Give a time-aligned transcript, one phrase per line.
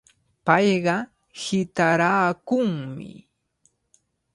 [0.45, 0.95] Payqa
[1.41, 3.11] hitaraakunmi.